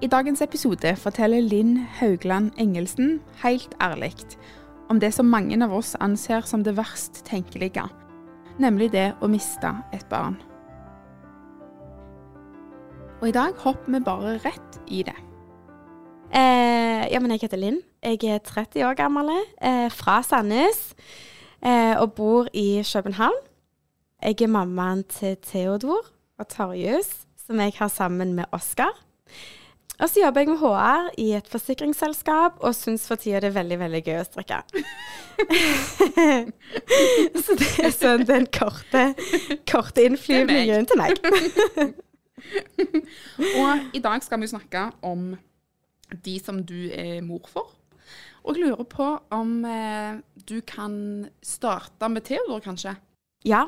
[0.00, 4.14] I dagens episode forteller Linn Haugland Engelsen helt ærlig
[4.88, 7.84] om det som mange av oss anser som det verst tenkelige,
[8.56, 10.38] nemlig det å miste et barn.
[13.20, 15.18] Og i dag hopper vi bare rett i det.
[16.32, 17.82] Eh, ja, men jeg heter Linn.
[18.00, 19.28] Jeg er 30 år gammel,
[19.60, 20.94] eh, fra Sandnes
[21.60, 23.36] eh, og bor i København.
[24.22, 28.96] Jeg er mammaen til Theodor og Torjus, som jeg har sammen med Oskar.
[30.00, 33.58] Og så jobber jeg med HR i et forsikringsselskap og syns for tida det er
[33.58, 34.58] veldig veldig gøy å strikke.
[37.44, 39.02] så det er sånn den korte,
[39.68, 41.12] korte innflyvningen til meg.
[43.60, 45.20] Og i dag skal vi snakke om
[46.24, 47.66] de som du er mor for.
[48.40, 50.12] Og jeg lurer på om eh,
[50.48, 52.96] du kan starte med Theodor, kanskje?
[53.44, 53.66] Ja.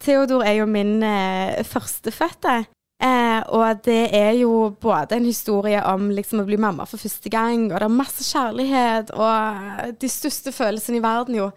[0.00, 2.64] Theodor er jo min eh, førstefødte.
[3.02, 7.30] Eh, og det er jo både en historie om liksom å bli mamma for første
[7.32, 11.50] gang, og det er masse kjærlighet og de største følelsene i verden, jo.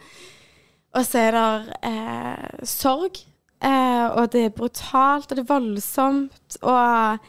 [0.97, 3.21] Og så er det eh, sorg,
[3.61, 6.57] eh, og det er brutalt, og det er voldsomt.
[6.63, 7.27] Og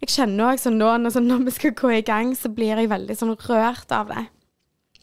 [0.00, 2.80] jeg kjenner òg sånn nå når, sånn, når vi skal gå i gang, så blir
[2.80, 4.24] jeg veldig sånn rørt av det.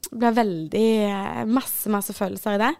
[0.07, 2.73] Det blir veldig eh, masse, masse følelser i det.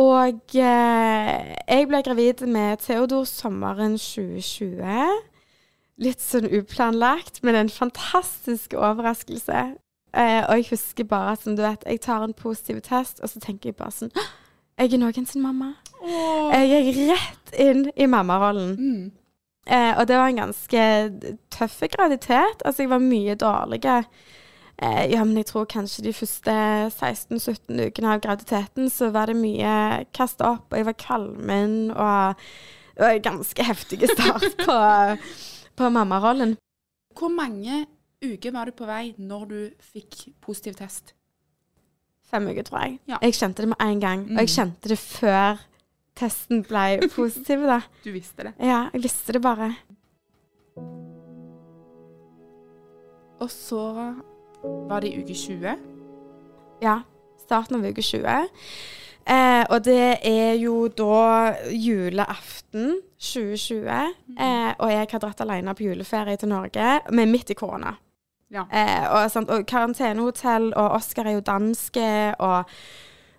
[0.00, 5.20] Og eh, jeg ble gravid med Theodor sommeren 2020.
[6.02, 9.66] Litt sånn uplanlagt, men en fantastisk overraskelse.
[10.14, 13.42] Eh, og jeg husker bare som du vet, jeg tar en positiv test, og så
[13.42, 14.24] tenker jeg bare sånn «Hå!
[14.74, 15.76] Jeg er noen sin mamma.
[16.02, 18.72] Jeg gikk rett inn i mammarollen.
[18.74, 19.04] Mm.
[19.70, 20.86] Eh, og det var en ganske
[21.54, 22.64] tøff graviditet.
[22.64, 24.02] Altså, jeg var mye dårligere.
[24.84, 26.54] Eh, ja, men jeg tror kanskje de første
[26.90, 32.42] 16-17 ukene av graviditeten så var det mye kasta opp, og jeg var kvalmen, og
[32.94, 34.78] det var en ganske heftig start på,
[35.78, 36.56] på mammarollen.
[37.16, 37.84] Hvor mange
[38.24, 39.58] uker var du på vei når du
[39.94, 41.14] fikk positiv test?
[42.28, 42.98] Fem uker, tror jeg.
[43.08, 43.22] Ja.
[43.22, 45.64] Jeg kjente det med en gang, og jeg kjente det før
[46.18, 46.86] testen ble
[47.16, 47.80] positiv, da.
[48.04, 48.56] Du visste det.
[48.60, 49.72] Ja, jeg visste det bare.
[53.44, 53.82] Og så
[54.88, 55.76] var det i uke 20.
[56.82, 57.00] Ja,
[57.42, 58.50] starten av uke 20.
[59.24, 63.88] Eh, og det er jo da julaften 2020.
[64.38, 67.94] Eh, og jeg har dratt alene på juleferie til Norge, men midt i korona.
[68.52, 68.66] Ja.
[68.68, 72.68] Eh, og, sant, og karantenehotell, og Oskar er jo danske, og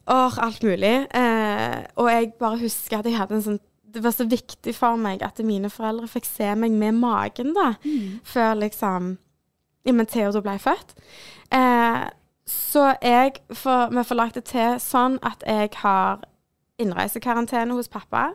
[0.05, 1.07] og alt mulig.
[1.17, 3.63] Eh, og jeg bare husker at jeg hadde en sånn
[3.95, 7.69] Det var så viktig for meg at mine foreldre fikk se meg med magen, da.
[8.27, 9.13] Før liksom
[9.93, 10.95] men Theodor ble født.
[11.53, 12.05] Eh,
[12.45, 16.25] så jeg får, vi får lagt det til sånn at jeg har
[16.81, 18.31] innreisekarantene hos pappa.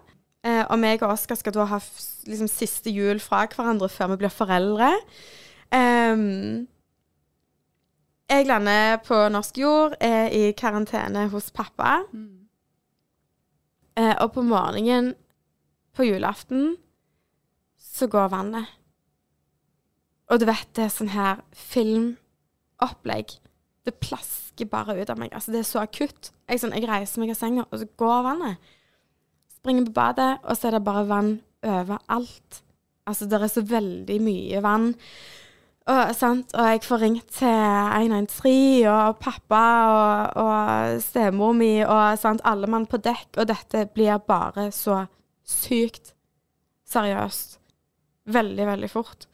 [0.47, 1.79] Eh, og meg og Oskar skal da ha
[2.27, 4.91] liksom, siste jul fra hverandre før vi blir foreldre.
[5.77, 6.67] Ehm,
[8.31, 12.01] jeg lander på norsk jord, er i karantene hos pappa.
[13.99, 15.15] Eh, og på morgenen
[15.95, 16.77] på julaften
[17.77, 18.80] så går vannet.
[20.31, 23.35] Og du vet, det er sånn her filmopplegg.
[23.87, 25.33] Det plasker bare ut av meg.
[25.35, 26.31] Altså, det er så akutt.
[26.47, 28.73] Jeg, sånn, jeg reiser meg av senga, og så går vannet.
[29.57, 31.33] Springer på badet, og så er det bare vann
[31.67, 32.63] overalt.
[33.11, 34.91] Altså, det er så veldig mye vann.
[35.91, 36.53] Og, sant?
[36.55, 42.45] og jeg får ringt til 113 og pappa og, og stemor mi og sant?
[42.47, 45.01] alle mann på dekk, og dette blir bare så
[45.43, 46.13] sykt
[46.91, 47.59] seriøst.
[48.31, 49.30] Veldig, veldig fort.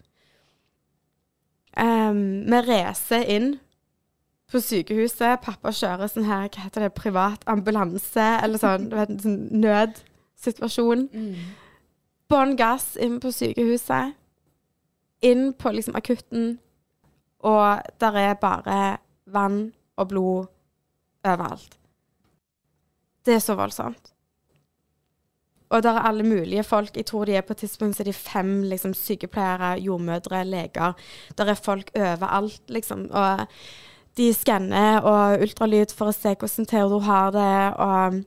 [1.77, 3.55] Um, vi reiser inn
[4.51, 5.43] på sykehuset.
[5.45, 11.09] Pappa kjører sånn her, hva heter det, privat ambulanse, eller sånn, du vet, sånn nødsituasjon.
[12.31, 14.17] Bånn gass inn på sykehuset.
[15.27, 16.59] Inn på liksom akutten,
[17.47, 18.81] og der er bare
[19.33, 20.47] vann og blod
[21.25, 21.79] overalt.
[23.27, 24.13] Det er så voldsomt.
[25.71, 26.97] Og der er alle mulige folk.
[26.97, 30.93] Jeg tror de er på et tidspunkt så er de fem liksom, sykepleiere, jordmødre, leger.
[31.39, 33.09] Der er folk overalt, liksom.
[33.11, 33.47] Og
[34.17, 37.59] de skanner og ultralyd for å se hvordan Theodor har det.
[37.79, 38.25] Og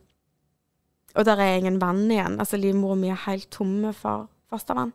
[1.18, 2.40] Og der er ingen vann igjen.
[2.40, 4.94] Altså livmora mi er helt tomme for fostervann.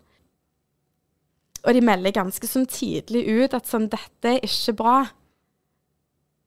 [1.64, 4.96] Og de melder ganske sånn tidlig ut at sånn, dette er ikke bra.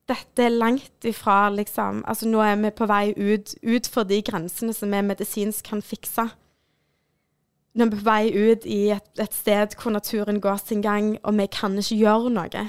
[0.08, 4.22] Dette er langt ifra liksom Altså nå er vi på vei ut, ut for de
[4.24, 6.30] grensene som vi medisinsk kan fikse.
[7.76, 11.18] Nå er vi på vei ut i et, et sted hvor naturen går sin gang,
[11.24, 12.66] og vi kan ikke gjøre noe.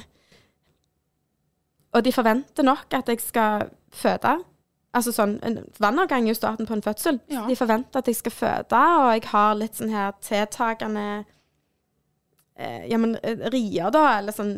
[1.95, 4.35] Og de forventer nok at jeg skal føde.
[4.95, 7.21] Altså sånn, en Vannavgang er jo starten på en fødsel.
[7.31, 7.47] Ja.
[7.49, 11.35] De forventer at jeg skal føde, og jeg har litt sånn her tiltagende eh,
[12.59, 14.57] Ja, men eh, rier, da, eller sånn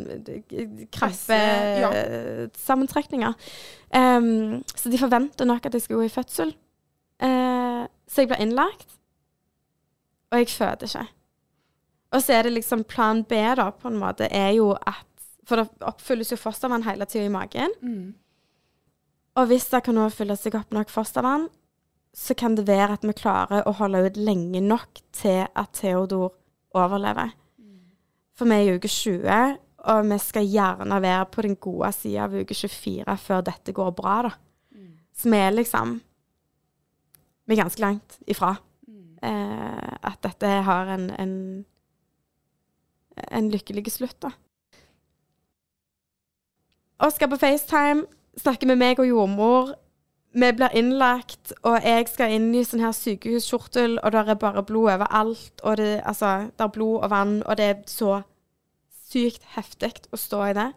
[0.95, 1.37] Presse,
[1.77, 3.35] krampsammentrekninger.
[3.93, 6.55] Um, så de forventer nok at jeg skal gå i fødsel.
[7.21, 8.97] Uh, så jeg blir innlagt,
[10.33, 11.05] og jeg føder ikke.
[12.11, 15.07] Og så er det liksom plan B, da, på en måte, er jo at
[15.49, 17.73] For det oppfylles jo fostervann hele tida i magen.
[17.83, 18.13] Mm.
[19.41, 21.49] Og hvis det kan nå fylle seg opp nok fostervann,
[22.15, 26.37] så kan det være at vi klarer å holde ut lenge nok til at Theodor
[26.77, 27.33] overlever.
[28.41, 29.57] For vi er i uke 20,
[29.93, 33.91] og vi skal gjerne være på den gode sida av uke 24 før dette går
[33.99, 34.31] bra, da.
[35.13, 35.99] Så vi er liksom
[37.45, 38.55] Vi er ganske langt ifra
[39.27, 41.33] eh, at dette har en, en,
[43.27, 44.31] en lykkelig slutt, da.
[47.01, 48.07] Oskar på FaceTime
[48.41, 49.75] snakker med meg og jordmor.
[50.31, 54.63] Vi blir innlagt, og jeg skal inn i sånn her sykehuskjortel, og der er bare
[54.63, 55.63] blod overalt.
[55.67, 58.21] Og det, altså, det er blod og vann, og det er så
[59.11, 60.69] sykt heftig å stå i det.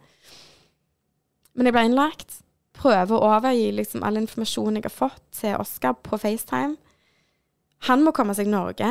[1.53, 2.39] Men jeg ble innlagt.
[2.73, 6.73] Prøver å overgi liksom all informasjonen jeg har fått til Oskar på FaceTime.
[7.85, 8.89] Han må komme seg til Norge.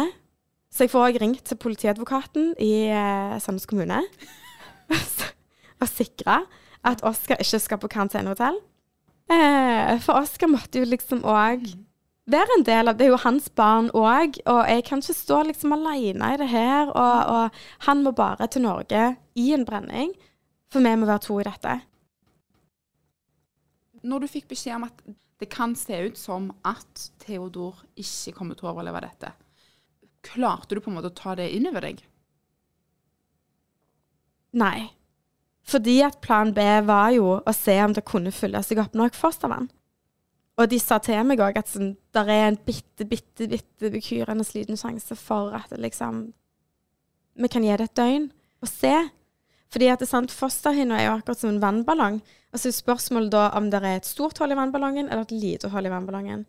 [0.73, 3.99] Så jeg får også ringt til politiadvokaten i eh, Sandnes kommune
[5.83, 6.39] og sikre
[6.87, 8.57] at Oskar ikke skal på karantenehotell.
[9.31, 11.67] Eh, for Oskar måtte jo liksom òg
[12.33, 15.41] være en del av Det er jo hans barn òg, og jeg kan ikke stå
[15.49, 16.91] liksom alene i det her.
[16.91, 20.13] Og, og han må bare til Norge i en brenning,
[20.73, 21.81] for vi må være to i dette.
[24.03, 25.05] Når du fikk beskjed om at
[25.43, 29.33] det kan se ut som at Theodor ikke kommer til å overleve dette,
[30.23, 32.03] klarte du på en måte å ta det inn over deg?
[34.59, 34.91] Nei.
[35.69, 39.15] Fordi at plan B var jo å se om det kunne fylle seg opp nok
[39.17, 39.71] fostervann.
[40.61, 44.45] Og de sa til meg òg at sånn, det er en bitte, bitte, bitte bekyrende
[44.53, 46.31] liten sjanse for at liksom
[47.33, 48.27] Vi kan gi det et døgn
[48.61, 48.93] og se.
[49.73, 52.19] Fordi at det er sant, fosterhinna er jo akkurat som en vannballong.
[52.53, 55.33] Og så er spørsmålet da om det er et stort hull i vannballongen eller et
[55.33, 56.45] lite hull i vannballongen.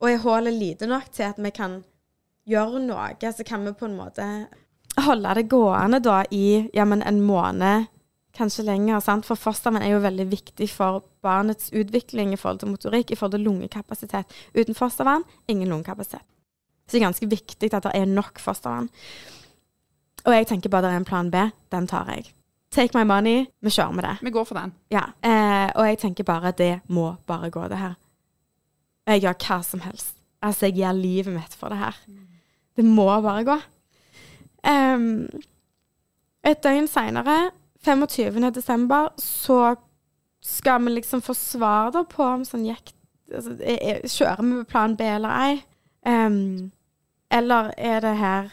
[0.00, 1.80] Og er hullet lite nok til at vi kan
[2.48, 4.26] gjøre noe, så kan vi på en måte
[5.04, 7.90] holde det gående da i ja, men en måned,
[8.36, 9.00] kanskje lenger.
[9.00, 9.26] sant?
[9.26, 13.38] For fostervann er jo veldig viktig for barnets utvikling i forhold til motorikk, i forhold
[13.38, 14.26] til lungekapasitet.
[14.54, 16.26] Uten fostervann, ingen lungekapasitet.
[16.86, 18.90] Så det er ganske viktig at det er nok fostervann.
[20.26, 21.48] Og jeg tenker bare det er en plan B.
[21.72, 22.32] Den tar jeg.
[22.70, 23.46] Take my money.
[23.62, 24.16] Vi kjører med det.
[24.22, 24.72] Vi går for den.
[24.90, 25.08] Ja.
[25.22, 27.94] Eh, og jeg tenker bare det må bare gå, det her.
[29.06, 30.16] Jeg gjør hva som helst.
[30.42, 31.96] Altså, jeg gir livet mitt for det her.
[32.76, 33.56] Det må bare gå.
[34.70, 35.26] Um,
[36.44, 37.50] et døgn seinere,
[37.84, 38.52] 25.
[38.54, 39.76] desember, så
[40.42, 42.92] skal vi liksom få svar da på om sånn gikk
[43.32, 45.58] altså, er, er, Kjører vi med plan B eller ei?
[46.06, 46.70] Um,
[47.30, 48.50] eller er det her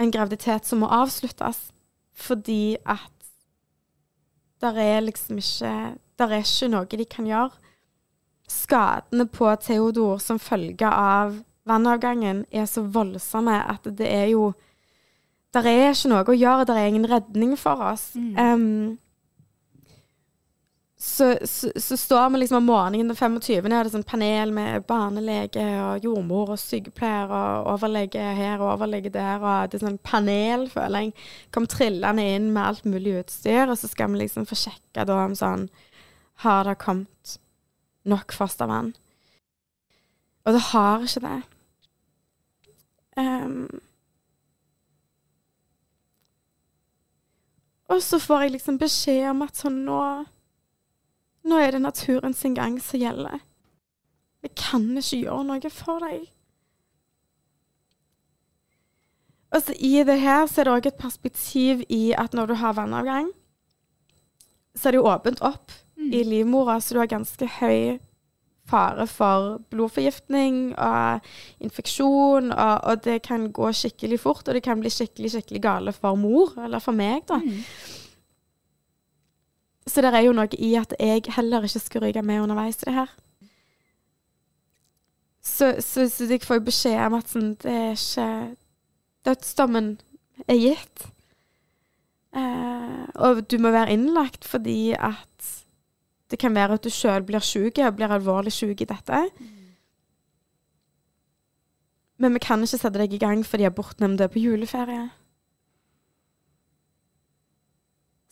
[0.00, 1.70] en graviditet som må avsluttes
[2.12, 3.08] fordi at
[4.62, 7.50] der er liksom ikke Der er ikke noe de kan gjøre.
[8.48, 14.52] Skadene på Theodor som følge av vannavgangen er så voldsomme at det er jo
[15.52, 18.12] Der er ikke noe å gjøre, der er ingen redning for oss.
[18.16, 18.96] Em,
[21.02, 23.66] så, så, så står vi liksom om morgenen den 25.
[23.66, 29.10] er det sånn panel med barnelege og jordmor og sykepleier og overlege her og overlege
[29.10, 29.42] der.
[29.42, 31.26] Og det er sånn panel, føler jeg.
[31.52, 35.18] Kom trillende inn med alt mulig utstyr, og så skal vi liksom få sjekka da
[35.24, 35.66] om sånn
[36.46, 37.36] Har det kommet
[38.08, 38.94] nok fostervann?
[40.46, 41.40] Og det har ikke det.
[43.18, 43.66] Em,
[47.92, 50.02] og så får jeg liksom beskjed om at sånn nå
[51.42, 53.40] nå er det naturen sin gang som gjelder.
[54.42, 56.28] Vi kan ikke gjøre noe for deg.
[59.52, 62.54] Og så I det her så er det òg et perspektiv i at når du
[62.62, 63.32] har vannavgang,
[64.74, 67.98] så er det jo åpent opp i livmora, så du har ganske høy
[68.72, 74.80] fare for blodforgiftning og infeksjon, og, og det kan gå skikkelig fort, og det kan
[74.80, 77.38] bli skikkelig, skikkelig gale for mor, eller for meg, da.
[79.86, 82.88] Så det er jo noe i at jeg heller ikke skal ryke med underveis i
[82.88, 83.14] det her.
[85.42, 88.26] Så Så, så, så jeg får jo beskjed om at sånn, det er ikke
[89.26, 90.00] Dødsdommen
[90.50, 91.04] er gitt.
[92.34, 95.50] Eh, og du må være innlagt fordi at
[96.32, 99.18] det kan være at du sjøl blir syk blir alvorlig syk i dette.
[102.16, 105.10] Men vi kan ikke sette deg i gang fordi abortnemnda er på juleferie.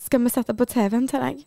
[0.01, 1.43] Skal vi sette på TV-en til deg?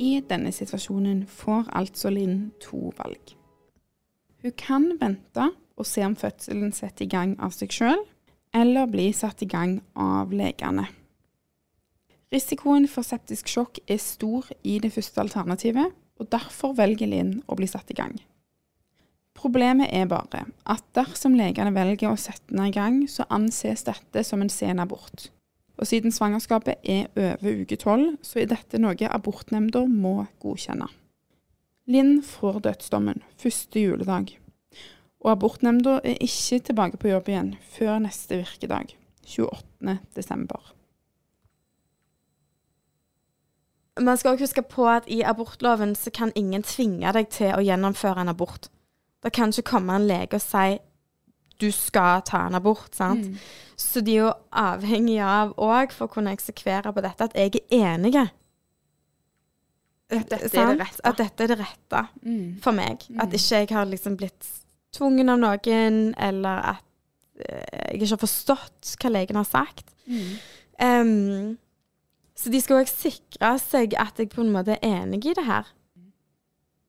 [0.00, 3.36] I denne situasjonen får altså Linn to valg.
[4.42, 8.00] Hun kan vente og se om fødselen setter i gang av seg sjøl,
[8.56, 10.86] eller bli satt i gang av legene.
[12.30, 17.56] Risikoen for septisk sjokk er stor i det første alternativet, og derfor velger Linn å
[17.58, 18.14] bli satt i gang.
[19.34, 24.22] Problemet er bare at dersom legene velger å sette henne i gang, så anses dette
[24.26, 25.30] som en sen abort.
[25.80, 30.90] Og siden svangerskapet er over uke tolv, så er dette noe abortnemnda må godkjenne.
[31.90, 34.36] Linn får dødsdommen første juledag,
[35.20, 38.94] og abortnemnda er ikke tilbake på jobb igjen før neste virkedag,
[39.28, 39.98] 28.
[40.16, 40.74] desember.
[44.00, 47.64] Man skal også huske på at i abortloven så kan ingen tvinge deg til å
[47.64, 48.70] gjennomføre en abort.
[49.20, 50.78] Det kan ikke komme en lege og si
[51.60, 52.94] du skal ta en abort.
[52.96, 53.26] sant?
[53.26, 53.36] Mm.
[53.76, 57.60] Så de er jo avhengige av òg, for å kunne eksekvere på dette, at jeg
[57.60, 58.14] er enig.
[60.08, 60.56] At dette sant?
[60.56, 61.04] er det rette.
[61.04, 62.48] At dette er det rette mm.
[62.64, 63.04] for meg.
[63.10, 63.20] Mm.
[63.20, 64.48] At ikke jeg har liksom blitt
[64.96, 66.86] tvungen av noen, eller at
[67.42, 69.92] uh, jeg ikke har forstått hva legen har sagt.
[70.80, 71.58] Um,
[72.40, 75.44] så de skal òg sikre seg at jeg på en måte er enig i det
[75.44, 75.68] her.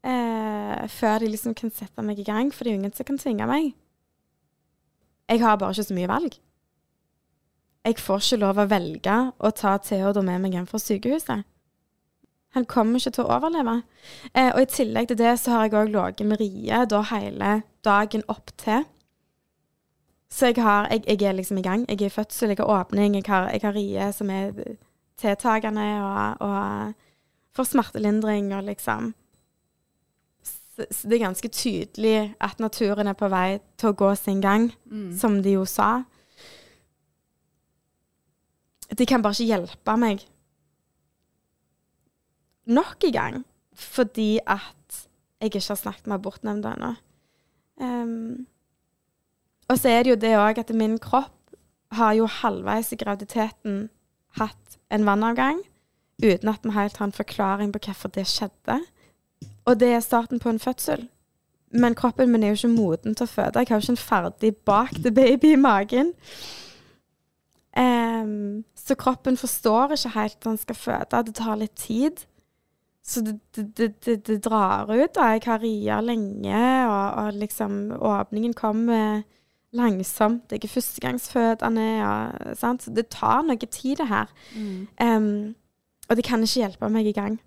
[0.01, 3.07] Uh, før de liksom kan sette meg i gang, for det er jo ingen som
[3.07, 3.73] kan tvinge meg.
[5.31, 6.39] Jeg har bare ikke så mye valg.
[7.85, 11.47] Jeg får ikke lov å velge å ta Theodor med meg hjem fra sykehuset.
[12.55, 13.77] Han kommer ikke til å overleve.
[14.33, 17.51] Eh, og i tillegg til det så har jeg òg ligget med Rie da hele
[17.85, 18.83] dagen opp til.
[20.31, 21.85] Så jeg, har, jeg, jeg, er liksom i gang.
[21.89, 24.51] Jeg er i fødsel, jeg har åpning, jeg har, jeg har Rie som er
[25.19, 26.93] tiltakende og, og
[27.55, 29.11] får smertelindring og liksom
[30.43, 34.39] så, så, det er ganske tydelig at naturen er på vei til å gå sin
[34.41, 35.09] gang, mm.
[35.19, 36.03] som de jo sa.
[38.87, 40.23] De kan bare ikke hjelpe meg
[42.65, 43.39] nok en gang
[43.75, 45.07] fordi at
[45.41, 46.93] jeg ikke har snakket med abortnemnda ennå.
[47.81, 48.47] Um,
[49.69, 51.55] og så er det jo det òg at min kropp
[51.95, 53.89] har jo halvveis i graviditeten
[54.37, 55.63] hatt en vannavgang
[56.21, 58.77] uten at vi helt har en forklaring på hvorfor det skjedde.
[59.65, 61.07] Og det er starten på en fødsel.
[61.71, 63.61] Men kroppen min er jo ikke moden til å føde.
[63.61, 66.11] Jeg har jo ikke en ferdig bakte baby i magen.
[67.71, 71.23] Um, så kroppen forstår ikke helt at han skal føde.
[71.27, 72.25] Det tar litt tid.
[73.03, 75.17] Så det, det, det, det, drar ut.
[75.17, 79.23] og Jeg har ria lenge, og, og, liksom åpningen kommer
[79.73, 80.51] langsomt.
[80.51, 81.87] Jeg er førstegangsfødende.
[82.05, 82.83] Og, sant?
[82.83, 84.29] Så det tar noe tid, det her.
[84.55, 84.87] Mm.
[85.01, 85.55] Um,
[86.09, 87.39] og det kan ikke hjelpe meg i gang.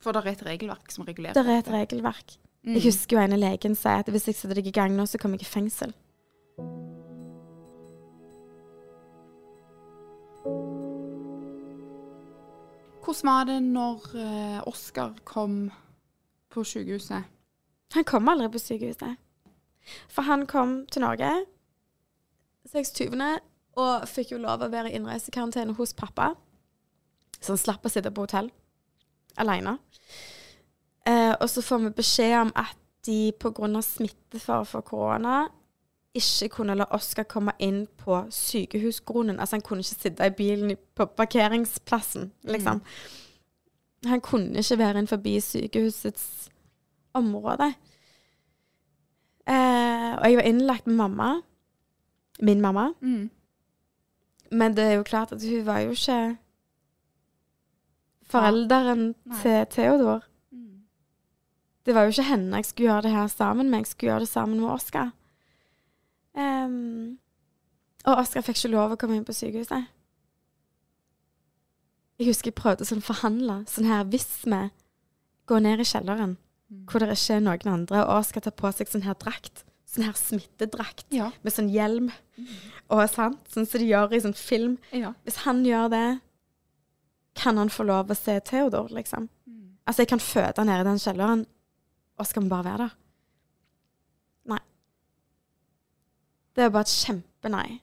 [0.00, 1.44] For det er et regelverk som regulerer det?
[1.44, 2.36] Det er et regelverk.
[2.64, 2.76] Mm.
[2.76, 5.06] Jeg husker jo en av legen sier at hvis jeg setter deg i gang nå,
[5.08, 5.92] så kommer jeg i fengsel.
[13.00, 15.70] Hvordan var det når uh, Oskar kom
[16.50, 17.24] på sykehuset?
[17.94, 19.16] Han kom aldri på sykehuset.
[20.12, 21.30] For han kom til Norge
[22.68, 23.40] 26.
[23.80, 26.34] og fikk jo lov å være i innreisekarantene hos pappa.
[27.40, 28.50] Så han slapp å sitte på hotell
[29.40, 29.78] alene.
[31.08, 32.76] Uh, og så får vi beskjed om at
[33.06, 33.80] de pga.
[33.80, 35.48] smittefare for korona
[36.14, 39.40] ikke kunne la Oskar komme inn på sykehusgrunnen.
[39.40, 42.82] Altså, han kunne ikke sitte i bilen på parkeringsplassen, liksom.
[42.82, 44.10] Mm.
[44.10, 46.50] Han kunne ikke være inn forbi sykehusets
[47.14, 47.72] område.
[49.46, 51.30] Eh, og jeg var innlagt med mamma.
[52.40, 52.92] Min mamma.
[53.00, 53.30] Mm.
[54.50, 56.36] Men det er jo klart at hun var jo ikke
[58.30, 59.36] forelderen ja.
[59.42, 60.24] til Theodor.
[60.50, 60.82] Mm.
[61.86, 63.78] Det var jo ikke henne jeg skulle gjøre det her sammen med.
[63.78, 65.10] Jeg skulle gjøre det sammen med Oskar.
[66.36, 67.18] Um,
[68.06, 69.88] og Oskar fikk ikke lov å komme inn på sykehuset.
[72.20, 73.62] Jeg husker jeg prøvde sånn forhandle.
[73.70, 74.60] Sånn her, hvis vi
[75.50, 76.86] går ned i kjelleren mm.
[76.88, 80.06] hvor det ikke er noen andre, og Oskar tar på seg sånn her drakt, sånn
[80.06, 81.30] her smittedrakt ja.
[81.42, 82.50] med sånn hjelm mm.
[82.94, 85.14] og sant, sånn som de gjør i sånn film ja.
[85.26, 86.06] Hvis han gjør det,
[87.40, 89.26] kan han få lov å se Theodor, liksom?
[89.48, 89.76] Mm.
[89.84, 91.44] Altså, jeg kan føde nede i den kjelleren,
[92.20, 92.96] og skal vi bare være der?
[96.60, 97.78] Det er bare et kjempenei.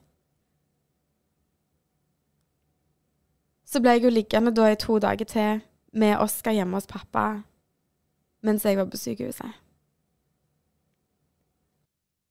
[3.66, 5.64] Så ble jeg jo liggende da i to dager til
[5.98, 7.24] med Oskar hjemme hos pappa
[8.46, 9.50] mens jeg var på sykehuset.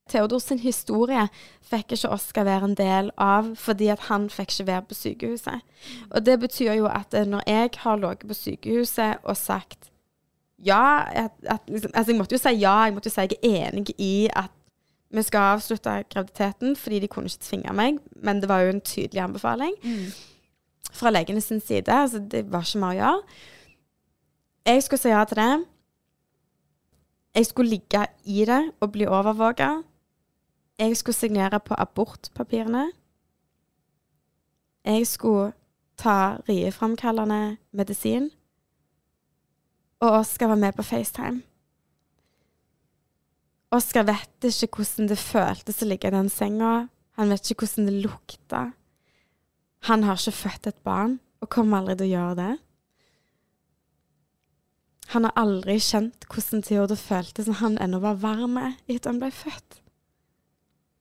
[0.08, 1.28] Theodor sin historie
[1.68, 5.68] fikk ikke Oskar være en del av, fordi at han fikk ikke være på sykehuset.
[6.10, 9.92] Og det betyr jo at eh, når jeg har ligget på sykehuset og sagt
[10.58, 13.36] ja at, at, liksom, Altså, jeg måtte jo si ja, jeg måtte jo si jeg
[13.44, 14.57] er enig i at
[15.10, 18.82] vi skal avslutte graviditeten, fordi de kunne ikke tvinge meg, men det var jo en
[18.82, 19.74] tydelig anbefaling
[20.92, 21.88] fra legene sin side.
[21.88, 23.22] Altså, det var ikke mer å gjøre.
[24.68, 25.66] Jeg skulle si ja til det.
[27.36, 29.82] Jeg skulle ligge i det og bli overvåka.
[30.80, 32.92] Jeg skulle signere på abortpapirene.
[34.86, 35.52] Jeg skulle
[35.98, 38.30] ta rieframkallende medisin.
[40.00, 41.42] Og Oskar var med på FaceTime.
[43.76, 46.88] Oskar vet ikke hvordan det føltes å ligge i den senga.
[47.20, 48.62] Han vet ikke hvordan det lukta.
[49.90, 52.54] Han har ikke født et barn, og kommer aldri til å gjøre det.
[55.14, 59.32] Han har aldri kjent hvordan Theodor føltes når han ennå var varm etter han ble
[59.32, 59.82] født.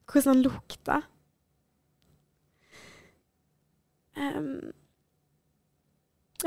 [0.07, 1.01] Hvordan han lukta.
[4.17, 4.71] Um,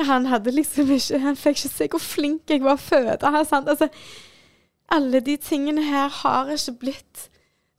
[0.00, 3.19] han hadde liksom ikke Han fikk ikke se hvor flink jeg var å føde.
[3.27, 3.91] Altså,
[4.90, 7.28] alle de tingene her har ikke blitt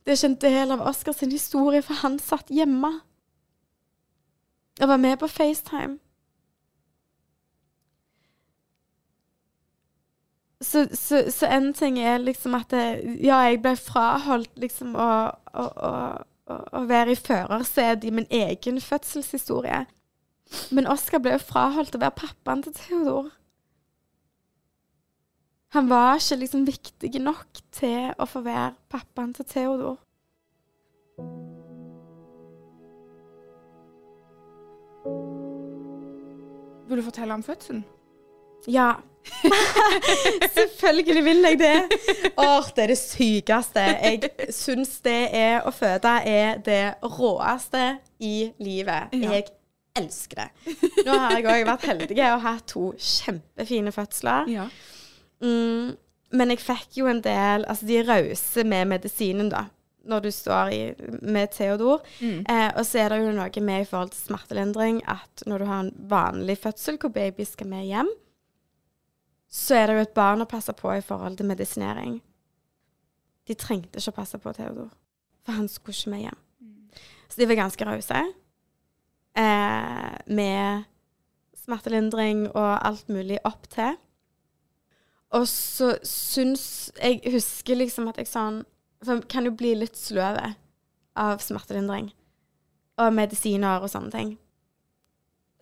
[0.02, 3.00] Det er ikke en del av Oscars historie, for han satt hjemme
[4.80, 5.98] og var med på FaceTime.
[10.62, 15.10] Så, så, så, en ting er liksom at det, Ja, jeg ble fraholdt liksom å,
[15.54, 15.92] å, å,
[16.72, 19.84] å være i førersetet i min egen fødselshistorie.
[20.70, 23.30] Men Oskar ble jo fraholdt å være pappaen til Theodor.
[25.72, 29.96] Han var ikke liksom viktig nok til å få være pappaen til Theodor.
[36.88, 37.86] Vil du fortelle om fødselen?
[38.68, 38.90] Ja.
[40.58, 41.74] Selvfølgelig vil jeg det.
[42.36, 43.80] Åh, det er det sykeste.
[43.80, 49.14] Jeg syns det er å føde er det råeste i livet.
[49.16, 49.48] Jeg
[49.96, 50.74] elsker det.
[51.06, 54.52] Nå har jeg òg vært heldig og hatt to kjempefine fødsler.
[54.52, 54.68] Ja.
[55.42, 55.94] Mm,
[56.38, 59.66] men jeg fikk jo en del Altså, de er rause med medisinen, da.
[60.02, 60.80] Når du står i,
[61.22, 62.02] med Theodor.
[62.18, 62.40] Mm.
[62.50, 65.68] Eh, og så er det jo noe med i forhold til smertelindring at når du
[65.68, 68.10] har en vanlig fødsel hvor baby skal med hjem,
[69.52, 72.16] så er det jo et barn å passe på i forhold til medisinering.
[73.46, 74.90] De trengte ikke å passe på Theodor,
[75.44, 76.40] for han skulle ikke med hjem.
[77.28, 78.22] Så de var ganske rause
[79.38, 80.88] eh, med
[81.62, 83.96] smertelindring og alt mulig opp til.
[85.32, 88.62] Og så syns Jeg husker liksom at jeg sånn
[89.04, 90.38] For kan jo bli litt sløv
[91.18, 92.12] av smertelindring
[93.00, 94.28] og medisiner og sånne ting.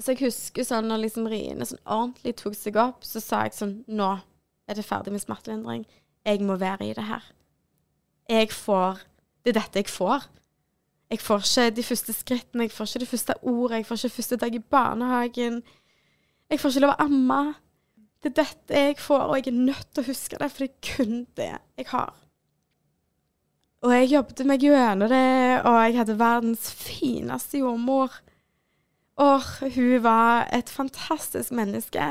[0.00, 3.56] Så jeg husker sånn når liksom riene sånn ordentlig tok seg opp, så sa jeg
[3.56, 4.10] sånn Nå
[4.68, 5.86] er det ferdig med smertelindring.
[6.26, 7.24] Jeg må være i det her.
[8.28, 9.00] Jeg får
[9.42, 10.26] Det er dette jeg får.
[11.10, 14.16] Jeg får ikke de første skrittene, jeg får ikke det første ordet, jeg får ikke
[14.16, 15.62] første dag i barnehagen.
[16.50, 17.38] Jeg får ikke lov å amme.
[18.20, 20.70] Det er dette jeg får, og jeg er nødt til å huske det, for det
[20.70, 22.16] er kun det jeg har.
[23.80, 25.28] Og jeg jobbet meg gjennom det,
[25.64, 28.18] og jeg hadde verdens fineste jordmor.
[29.20, 32.10] Og hun var et fantastisk menneske.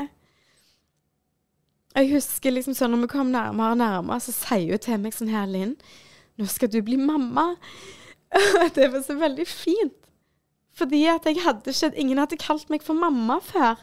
[1.94, 5.14] Jeg husker liksom sånn når vi kom nærmere og nærmere, så sier hun til meg
[5.14, 5.76] sånn her, Linn,
[6.38, 7.52] nå skal du bli mamma.
[8.76, 9.96] det var så veldig fint.
[10.74, 13.78] Fordi at jeg hadde ikke Ingen hadde kalt meg for mamma før.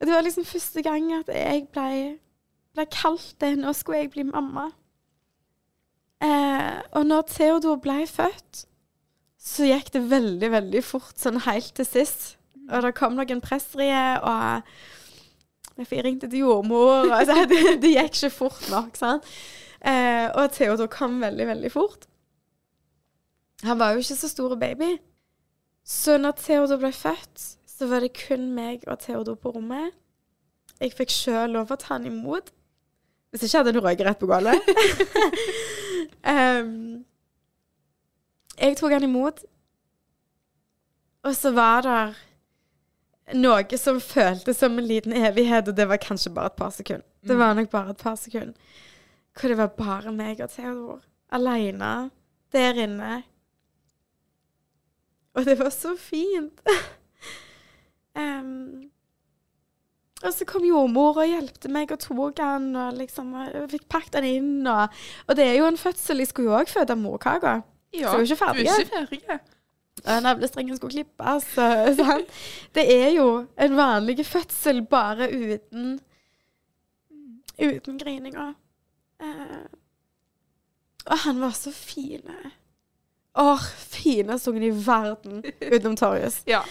[0.00, 2.16] Og det var liksom første gang at jeg ble,
[2.74, 3.52] ble kalt det.
[3.60, 4.70] Nå skulle jeg bli mamma.
[6.24, 8.64] Eh, og når Theodor ble født,
[9.40, 12.34] så gikk det veldig, veldig fort, sånn helt til sist.
[12.70, 17.08] Og det kom noen presserier, og jeg ringte til jordmor.
[17.08, 18.96] Altså, det, det, gikk ikke fort nok.
[19.00, 19.28] sant?
[19.80, 22.04] Eh, og Theodor kom veldig, veldig fort.
[23.64, 24.94] Han var jo ikke så stor baby.
[25.84, 27.46] Så når Theodor ble født,
[27.80, 29.94] så var det kun meg og Theodor på rommet.
[30.80, 32.50] Jeg fikk sjøl lov å ta han imot.
[33.32, 34.68] Hvis ikke hadde han røket rett på gulvet.
[36.34, 36.74] um,
[38.60, 39.40] jeg tok han imot,
[41.24, 46.32] og så var det noe som føltes som en liten evighet, og det var kanskje
[46.36, 47.06] bare et par sekunder.
[47.24, 48.54] Det var nok bare et par sekunder.
[49.32, 51.00] Hvor det var bare meg og Theodor.
[51.32, 52.10] Aleine
[52.52, 53.22] der inne.
[55.32, 56.60] Og det var så fint.
[58.18, 58.90] um,
[60.20, 64.18] og så kom jordmor og hjelpte meg og tok han og liksom og fikk pakket
[64.20, 64.50] han inn.
[64.68, 66.20] Og, og, det er jo en fødsel.
[66.20, 67.54] Jeg skulle jo òg føde morkaka.
[67.94, 68.66] Ja, så jeg er jo ikke ferdig.
[68.66, 69.40] Du er ikke ferdig.
[70.26, 71.48] Navlestrengen skulle klippes.
[72.00, 72.26] sånn.
[72.76, 75.98] Det er jo en vanlig fødsel, bare uten
[77.60, 78.54] Uten grininga.
[81.06, 82.24] Og han var så fin.
[83.38, 86.42] Åh, fineste ungen i verden, utenom Torjus.
[86.50, 86.62] Ja.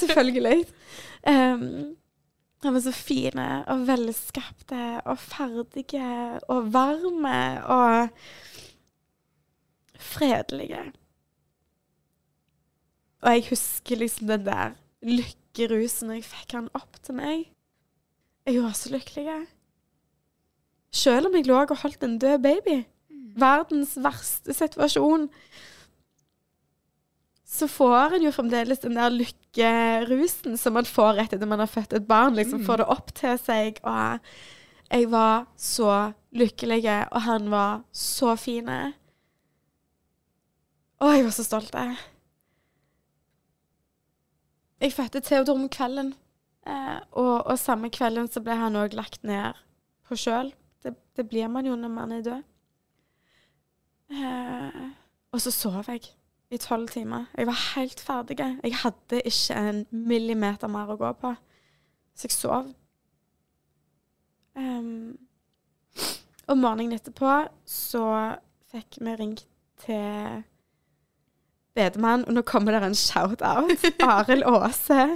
[0.00, 0.64] Selvfølgelig.
[1.26, 1.96] Um,
[2.62, 8.08] han var så fine og velskapte og ferdige og varme og
[10.00, 10.82] fredelige.
[13.20, 17.48] Og jeg husker liksom den der lykkerusen når jeg fikk han opp til meg.
[18.48, 19.40] Jeg var så lykkelig.
[20.92, 22.82] Selv om jeg lå og holdt en død baby.
[23.40, 25.28] Verdens verste situasjon.
[27.50, 31.70] Så får en jo fremdeles den der lykkerusen som man får rett etter man har
[31.70, 32.36] født et barn.
[32.38, 33.80] Liksom får det opp til seg.
[33.82, 34.20] Og
[34.86, 38.70] jeg var så lykkelig, og han var så fin.
[38.70, 38.94] Å,
[41.10, 41.74] jeg var så stolt.
[44.80, 46.14] Jeg fødte Theodor om kvelden,
[46.70, 49.58] eh, og, og samme kvelden så ble han òg lagt ned
[50.06, 50.54] på sjøl.
[50.86, 52.42] Det, det, blir man jo når man er død.
[54.14, 54.82] Eh,
[55.34, 56.14] og så sov jeg
[56.50, 57.24] i tolv timer.
[57.38, 58.38] Jeg var helt ferdig.
[58.38, 61.34] Jeg hadde ikke en millimeter mer å gå på.
[62.16, 62.70] Så jeg sov.
[64.58, 65.14] Um,
[66.50, 67.34] og morgenen etterpå
[67.70, 68.06] så
[68.72, 69.46] fikk vi ringt
[69.84, 70.42] til
[71.78, 73.86] bedemann, og nå kommer det en shout-out.
[74.02, 75.06] Arild Aase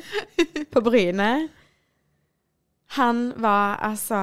[0.73, 1.49] på Bryne.
[2.95, 4.21] Han var altså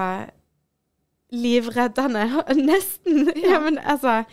[1.31, 2.43] livreddende.
[2.71, 3.31] Nesten.
[3.35, 4.23] Ja, men altså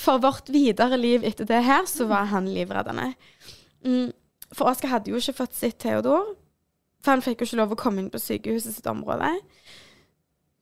[0.00, 3.10] For vårt videre liv etter det her, så var han livreddende.
[3.84, 4.12] Mm,
[4.54, 6.34] for Oskar hadde jo ikke fått sitt Theodor,
[7.02, 9.34] for han fikk jo ikke lov å komme inn på sykehuset sitt område.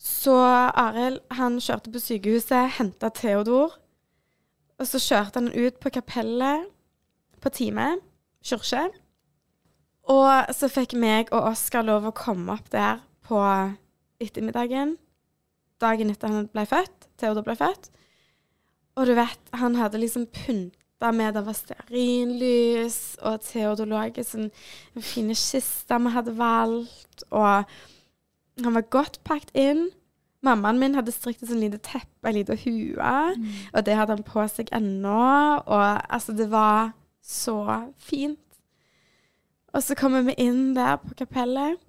[0.03, 3.79] Så Arild han kjørte på sykehuset, henta Theodor,
[4.74, 6.66] og så kjørte han ut på kapellet
[7.40, 7.94] på Time
[8.44, 8.88] kirke.
[10.11, 13.40] Og så fikk meg og Oskar lov å komme opp der på
[14.20, 14.98] ettermiddagen
[15.85, 17.09] dagen etter han ble født.
[17.20, 17.90] Theodor ble født.
[18.94, 24.50] Og du vet, han hadde liksom pynta med Det var stearinlys, og i sånn
[25.02, 27.66] fine kiste vi hadde valgt, og
[28.62, 29.88] han var godt pakket inn.
[30.44, 33.52] Mammaen min hadde strikt et sånn lite teppe, ei lita hue, mm.
[33.72, 35.24] og det hadde han på seg ennå.
[35.64, 36.92] Og altså, det var
[37.24, 37.59] så
[37.98, 38.40] fint.
[39.74, 41.80] Og så kommer vi inn der på kapellet,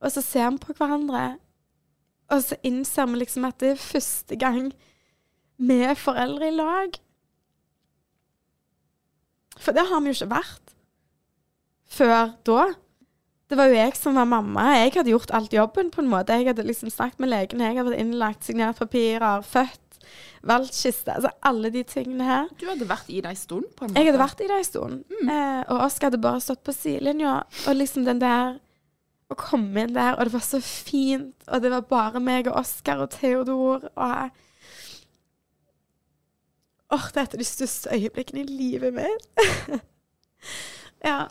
[0.00, 1.36] og så ser vi på hverandre,
[2.32, 4.70] og så innser vi liksom at det er første gang
[5.58, 6.98] er foreldre i lag.
[9.56, 10.74] For det har vi jo ikke vært
[11.96, 12.66] før da.
[13.46, 14.72] Det var jo jeg som var mamma.
[14.74, 15.90] Jeg hadde gjort alt jobben.
[15.90, 16.34] på en måte.
[16.34, 20.00] Jeg hadde liksom snakket med legen, jeg hadde vært innlagt, signert papirer, født,
[20.42, 21.14] valgt kiste.
[21.14, 22.48] Altså alle de tingene her.
[22.58, 23.70] Du hadde vært i det en stund?
[23.76, 24.02] på en måte.
[24.02, 25.04] Jeg hadde vært i det en stund.
[25.10, 25.28] Mm.
[25.30, 27.36] Eh, og Oskar hadde bare stått på sidelinja.
[27.68, 28.58] Og liksom den der
[29.30, 31.34] å komme inn der, og det var så fint.
[31.46, 33.88] Og det var bare meg og Oskar og Theodor.
[33.94, 34.42] Og
[36.90, 39.26] Åh, det er et av de største øyeblikkene i livet mitt.
[41.08, 41.26] ja.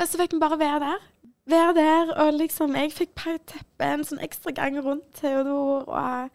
[0.00, 1.06] Og så fikk vi bare være der.
[1.50, 3.16] Være der, og liksom Jeg fikk
[3.48, 6.28] teppe en sånn ekstra gang rundt Theodor, og,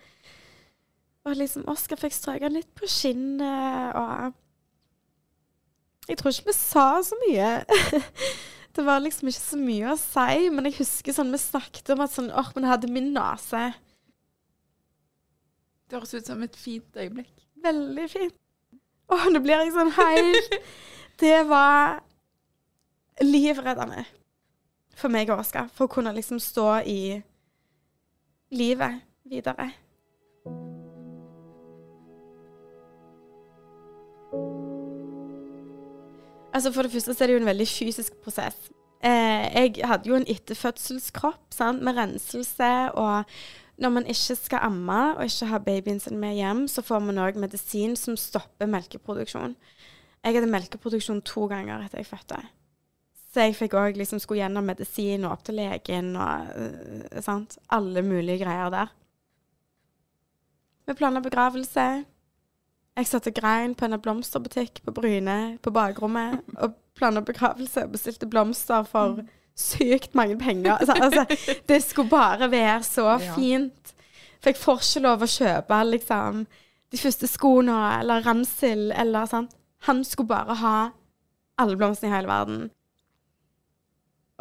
[1.25, 4.33] og liksom Oskar fikk strøket litt på skinnet, og
[6.09, 7.63] Jeg tror ikke vi sa så mye.
[8.75, 12.01] Det var liksom ikke så mye å si, men jeg husker sånn vi snakket om
[12.03, 13.69] at sånn Åh, men jeg hadde min nese.
[15.89, 17.31] Det høres ut som et fint øyeblikk.
[17.63, 18.35] Veldig fint.
[19.13, 20.55] Åh, nå blir jeg sånn helt
[21.21, 21.99] Det var
[23.21, 24.01] livreddende
[24.95, 26.99] for meg og Oskar, for å kunne liksom stå i
[28.55, 29.69] livet videre.
[36.55, 38.55] Altså For det første så er det jo en veldig fysisk prosess.
[39.03, 42.71] Eh, jeg hadde jo en etterfødselskropp sant, med renselse.
[42.95, 43.23] Og
[43.77, 47.19] når man ikke skal amme og ikke ha babyen sin med hjem, så får man
[47.19, 49.55] òg medisin som stopper melkeproduksjon.
[50.23, 52.39] Jeg hadde melkeproduksjon to ganger etter jeg fødte.
[53.33, 57.57] Så jeg fikk òg liksom skulle gjennom medisin og opp til legen og uh, sant.
[57.67, 58.93] Alle mulige greier der.
[60.87, 62.05] Vi planla begravelse.
[62.95, 67.91] Jeg satt og grein på en blomsterbutikk på Bryne på bakrommet og planla begravelse og
[67.97, 69.19] bestilte blomster for
[69.55, 70.77] sykt mange penger.
[70.77, 73.93] Altså, altså, det skulle bare være så fint.
[74.41, 76.45] For jeg får ikke lov å kjøpe liksom,
[76.91, 79.47] de første skoene eller ransel eller sånn.
[79.87, 80.77] Han skulle bare ha
[81.61, 82.65] alle blomstene i hele verden.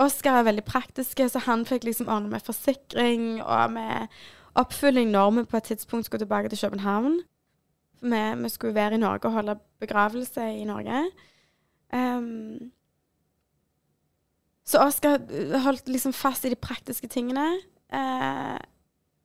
[0.00, 4.10] Oskar er veldig praktiske, så han fikk liksom ordne med forsikring og med
[4.58, 7.20] oppfølging når vi på et tidspunkt skulle tilbake til København.
[8.02, 11.04] Vi, vi skulle være i Norge og holde begravelse i Norge.
[11.94, 12.72] Um,
[14.64, 15.20] så Oskar
[15.64, 17.58] holdt liksom fast i de praktiske tingene.
[17.92, 18.58] Eh,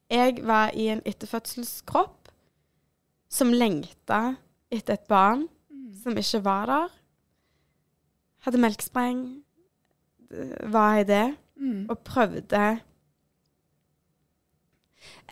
[0.09, 2.31] jeg var i en etterfødselskropp
[3.29, 4.35] som lengta
[4.73, 5.45] etter et barn
[6.03, 6.97] som ikke var der.
[8.45, 9.23] Hadde melkspreng,
[10.71, 11.25] var i det,
[11.89, 12.79] og prøvde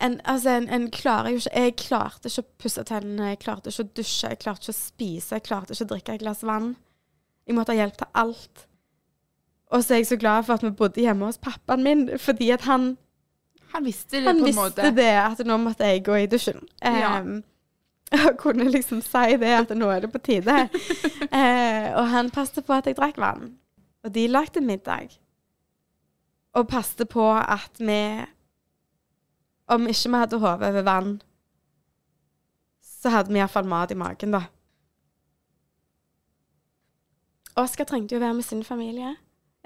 [0.00, 3.72] en, altså, en, en klarer jo ikke Jeg klarte ikke å pusse tennene, jeg klarte
[3.72, 6.44] ikke å dusje, jeg klarte ikke å spise, jeg klarte ikke å drikke et glass
[6.46, 6.76] vann.
[7.46, 8.64] Jeg måtte ha hjelp til alt.
[9.70, 12.50] Og så er jeg så glad for at vi bodde hjemme hos pappaen min, fordi
[12.50, 12.96] at han
[13.72, 14.96] Han visste det han på en visste måte.
[14.96, 16.62] det, at nå måtte jeg gå i dusjen.
[16.82, 17.20] Ja.
[17.20, 17.42] Um,
[18.12, 20.68] og kunne liksom si det, at nå er det på tide.
[21.32, 23.58] uh, og han passet på at jeg drakk vann.
[24.04, 25.08] Og de lagde middag.
[26.54, 28.24] Og passet på at vi
[29.68, 31.22] Om ikke vi hadde hodet over vann,
[32.80, 34.40] så hadde vi iallfall mat i magen, da.
[37.56, 39.12] Oskar trengte jo å være med sin familie.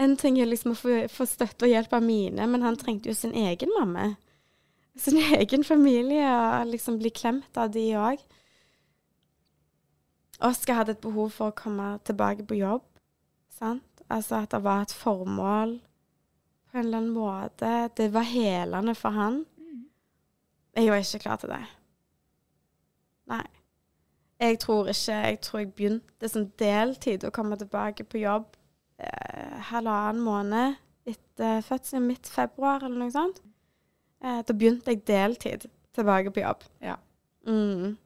[0.03, 3.11] En ting er liksom å få, få støtte og hjelp av mine, men han trengte
[3.11, 4.15] jo sin egen mamma.
[4.99, 8.23] Sin egen familie, og liksom bli klemt av de òg.
[10.43, 12.83] Oskar hadde et behov for å komme tilbake på jobb.
[13.53, 13.87] Sant?
[14.11, 17.91] Altså at det var et formål på en eller annen måte.
[17.97, 19.45] Det var helende for han.
[20.75, 21.62] Jeg var ikke klar til det.
[23.31, 23.45] Nei.
[24.43, 28.57] Jeg tror ikke Jeg tror jeg begynte som deltid å komme tilbake på jobb
[29.71, 33.43] halvannen måned etter fødselen, midt februar eller noe sånt.
[34.23, 36.65] Eh, da begynte jeg deltid tilbake på jobb.
[36.83, 36.97] Ja.
[37.47, 37.97] Mm.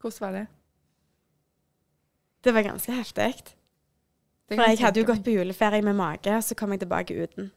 [0.00, 0.46] Hvordan var det?
[2.44, 3.32] Det var ganske heftig.
[4.46, 7.50] For jeg hadde jo gått på juleferie med mage, og så kom jeg tilbake uten.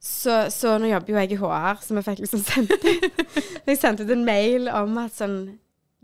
[0.00, 2.84] Så, så nå jobber jo jeg i HR, så vi fikk liksom sendt ut
[3.68, 5.40] Jeg sendte ut en mail om at sånn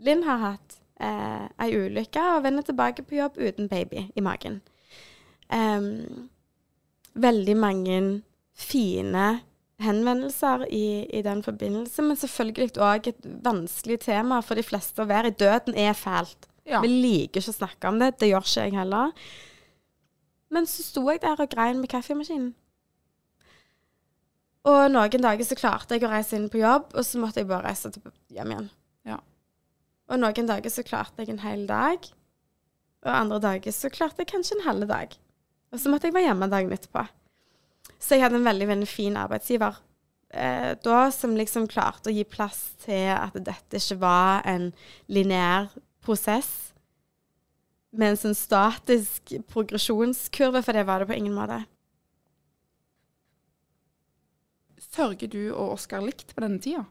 [0.05, 4.59] Linn har hatt eh, ei ulykke og vender tilbake på jobb uten baby i magen.
[5.53, 6.29] Em,
[7.17, 7.99] veldig mange
[8.57, 9.27] fine
[9.81, 15.09] henvendelser i, i den forbindelse, men selvfølgelig òg et vanskelig tema for de fleste å
[15.09, 15.37] være i.
[15.37, 16.49] Døden er fælt.
[16.67, 16.81] Ja.
[16.83, 18.15] Vi liker ikke å snakke om det.
[18.19, 19.27] Det gjør ikke jeg heller.
[20.53, 22.55] Men så sto jeg der og grein med kaffemaskinen.
[24.67, 27.47] Og noen dager så klarte jeg å reise inn på jobb, og så måtte jeg
[27.47, 27.91] bare reise
[28.35, 28.65] hjem igjen.
[29.07, 29.21] Ja.
[30.11, 32.03] Og noen dager så klarte jeg en hel dag,
[33.05, 35.15] og andre dager så klarte jeg kanskje en halv dag.
[35.73, 37.03] Og så måtte jeg være hjemme dagen etterpå.
[37.99, 39.79] Så jeg hadde en veldig, veldig fin arbeidsgiver
[40.29, 44.71] eh, da, som liksom klarte å gi plass til at dette ikke var en
[45.11, 45.71] lineær
[46.05, 46.73] prosess,
[47.97, 51.61] med en sånn statisk progresjonskurve, for det var det på ingen måte.
[54.91, 56.83] Sørger du og Oskar likt på denne tida?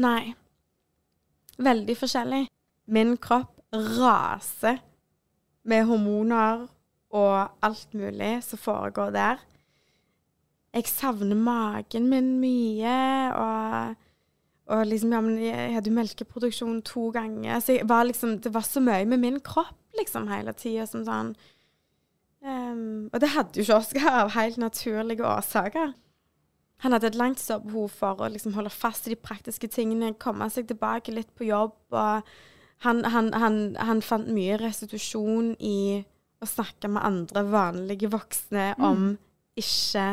[0.00, 0.34] Nei.
[1.62, 2.42] Veldig forskjellig.
[2.90, 4.80] Min kropp raser
[5.64, 6.66] med hormoner
[7.14, 9.42] og alt mulig som foregår der.
[10.74, 12.94] Jeg savner magen min mye,
[13.38, 13.94] og,
[14.66, 17.60] og liksom, ja, men jeg hadde jo melkeproduksjon to ganger.
[17.62, 21.36] Så var liksom, det var så mye med min kropp liksom hele tida sånn
[22.42, 25.92] um, Og det hadde jo ikke Oskar av helt naturlige årsaker.
[26.82, 30.16] Han hadde et langt større behov for å liksom holde fast i de praktiske tingene,
[30.18, 31.78] komme seg tilbake litt på jobb.
[31.94, 32.26] og
[32.82, 36.02] han, han, han, han fant mye restitusjon i
[36.44, 39.14] å snakke med andre vanlige voksne om
[39.58, 40.06] ikke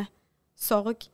[0.58, 1.08] sorg.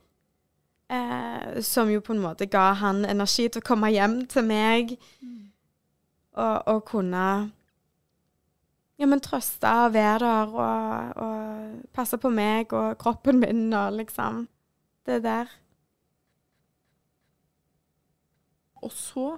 [0.88, 4.93] Eh, som jo på en måte ga han energi til å komme hjem til meg
[6.32, 7.23] og, og kunne
[8.97, 13.99] ja, men trøste og være der og, og passe på meg og kroppen min og
[13.99, 14.45] liksom
[15.08, 15.51] det der.
[18.82, 19.30] Og så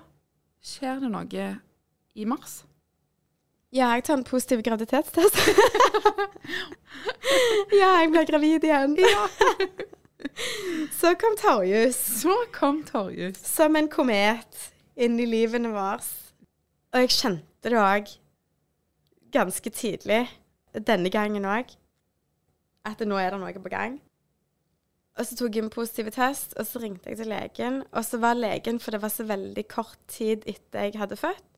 [0.61, 1.49] skjer det noe
[2.15, 2.61] i mars.
[3.69, 5.35] Ja, jeg tar en positiv graviditetstest.
[7.79, 8.95] ja, jeg blir gravid igjen.
[10.99, 13.37] Så kom Torjus Så kom Torjus.
[13.45, 14.65] som en komet
[14.99, 16.01] inn i livene våre.
[16.89, 18.09] Og jeg kjente det òg
[19.35, 20.23] ganske tidlig,
[20.73, 21.69] denne gangen òg,
[22.89, 23.99] at nå er det noe på gang.
[25.19, 27.81] Og så tok jeg en positiv test, og så ringte jeg til legen.
[27.91, 31.48] Og så var legen, for det var så veldig kort tid etter jeg hadde født,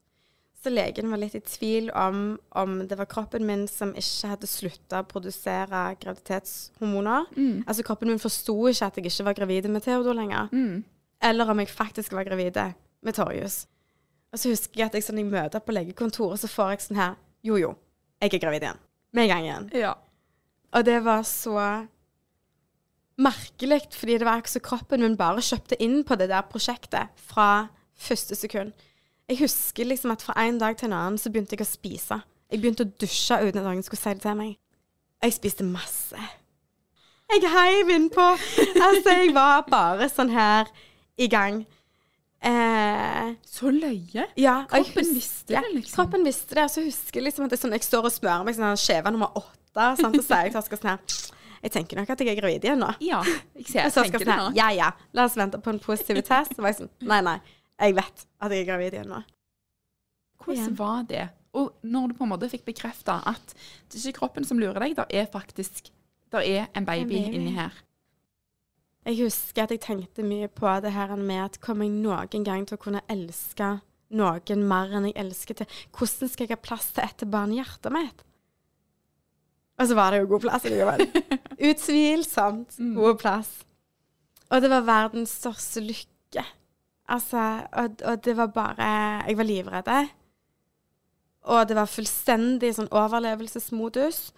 [0.62, 4.50] så legen var litt i tvil om om det var kroppen min som ikke hadde
[4.50, 7.32] slutta å produsere graviditetshormoner.
[7.65, 10.52] Altså kroppen min forsto ikke at jeg ikke var gravid med Theodor lenger.
[11.21, 12.58] Eller om jeg faktisk var gravid
[13.02, 13.63] med Torjus.
[14.32, 17.02] Og så husker jeg at jeg sånn, jeg møter på legekontoret, så får jeg sånn
[17.02, 17.74] her Jo, jo,
[18.21, 18.80] jeg er gravid igjen.
[19.12, 19.69] Med en gang igjen.
[19.82, 19.95] Ja.
[20.78, 21.58] Og det var så
[23.21, 27.12] merkelig, fordi det var ikke så kroppen min bare kjøpte inn på det der prosjektet
[27.17, 28.71] fra første sekund.
[29.29, 32.17] Jeg husker liksom at fra en dag til en annen så begynte jeg å spise.
[32.51, 34.55] Jeg begynte å dusje uten at noen skulle si det til meg.
[35.23, 36.17] Jeg spiste masse.
[37.31, 38.25] Jeg heiv innpå.
[38.88, 40.67] Altså, jeg var bare sånn her
[41.21, 41.62] i gang.
[42.43, 44.25] Eh, Så løye.
[44.36, 45.95] ja, Kroppen visste det, liksom.
[45.95, 46.63] Kroppen visste det.
[46.65, 49.13] Og så husker jeg liksom at det sånn, jeg står og smører meg sånn skjeve
[49.13, 49.86] nummer åtte.
[50.01, 50.17] Sant?
[50.17, 51.21] Og så sier jeg til Oskar sånn her
[51.62, 52.89] Jeg tenker nok at jeg er gravid igjen nå.
[53.05, 53.21] Ja,
[53.55, 54.47] jeg ser, jeg tenker sånn det nå.
[54.57, 56.55] Ja ja, la oss vente på en positiv test.
[56.57, 57.38] Så var jeg sånn Nei, nei.
[57.81, 59.21] Jeg vet at jeg er gravid igjen nå.
[60.41, 60.77] Hvordan igjen.
[60.77, 61.27] var det?
[61.57, 63.55] Og når du på en måte fikk bekrefta at
[63.91, 65.89] det er ikke kroppen som lurer deg, det er faktisk
[66.31, 67.35] der er en baby, En baby.
[67.35, 67.73] inni her.
[69.05, 72.67] Jeg husker at jeg tenkte mye på det her med at kommer jeg noen gang
[72.67, 73.79] til å kunne elske
[74.11, 77.57] noen mer enn jeg elsker til Hvordan skal jeg ha plass til et barn i
[77.59, 78.23] hjertet mitt?
[79.81, 81.03] Og så var det jo god plass likevel.
[81.71, 83.51] Utvilsomt god plass.
[84.51, 86.11] Og det var verdens største lykke.
[87.12, 87.43] Altså,
[87.76, 88.89] og, og det var bare
[89.28, 89.89] Jeg var livredd.
[91.52, 94.30] Og det var fullstendig sånn overlevelsesmodus.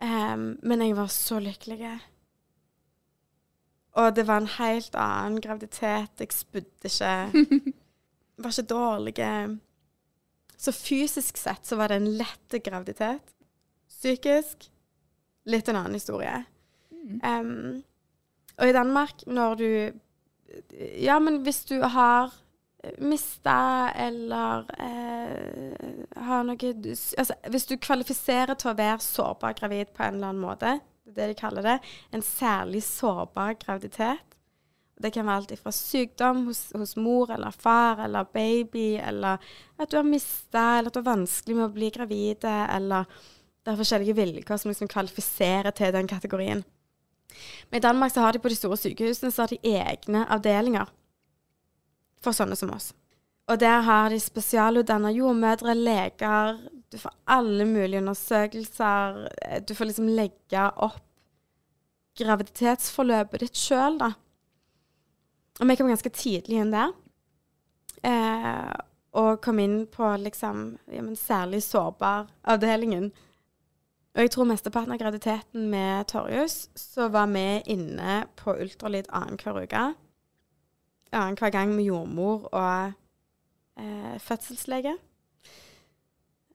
[0.00, 1.90] Um, men jeg var så lykkelig.
[4.00, 6.22] Og det var en helt annen graviditet.
[6.22, 7.74] Jeg spydde ikke.
[8.40, 9.14] Var ikke dårlig.
[10.56, 13.34] Så fysisk sett så var det en lett graviditet.
[13.84, 14.70] Psykisk
[15.44, 16.38] litt en annen historie.
[17.20, 17.82] Um,
[18.56, 19.68] og i Danmark, når du
[20.98, 22.32] Ja, men hvis du har
[22.98, 30.06] mista eller eh, har noe altså, Hvis du kvalifiserer til å være sårbar gravid på
[30.06, 31.78] en eller annen måte, det er det de kaller det,
[32.14, 34.24] en særlig sårbar graviditet.
[35.00, 39.40] Det kan være alt fra sykdom hos, hos mor eller far eller baby, eller
[39.80, 43.08] at du har mista, eller at du har vanskelig med å bli gravid, eller
[43.64, 46.62] det er forskjellige vilkår som liksom kvalifiserer til den kategorien.
[47.70, 50.90] Men i Danmark så har de på de store sykehusene så har de egne avdelinger
[52.20, 52.90] for sånne som oss.
[53.50, 56.58] Og der har de spesialutdanna jordmødre, leger
[56.90, 59.28] Du får alle mulige undersøkelser.
[59.68, 61.06] Du får liksom legge opp
[62.18, 64.10] graviditetsforløpet ditt sjøl, da.
[65.60, 66.90] Og vi kom ganske tidlig inn der.
[68.06, 68.74] Eh,
[69.20, 73.10] og kom inn på liksom ja, særlig sårbar-avdelingen.
[74.14, 79.62] Og jeg tror mesteparten av graviditeten med Torjus, så var vi inne på ultralyd annenhver
[79.62, 79.84] uke.
[81.12, 82.92] Annenhver gang med jordmor og
[83.78, 84.96] eh, fødselslege.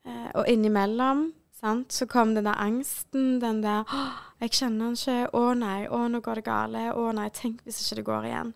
[0.05, 4.97] Eh, og innimellom sant, så kom den der angsten, den der «Åh, 'Jeg kjenner han
[4.99, 5.29] ikke.
[5.33, 6.83] Å nei, å nå går det gale.
[6.93, 8.53] Å nei, tenk hvis ikke det går igjen.'